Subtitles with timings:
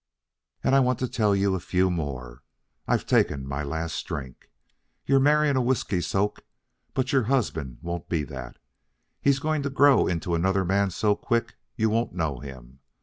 [0.63, 2.41] "And I want to tell you a few more.
[2.87, 4.49] I've taken my last drink.
[5.05, 6.43] You're marrying a whiskey soak,
[6.95, 8.57] but your husband won't be that.
[9.21, 12.79] He's going to grow into another man so quick you won't know him.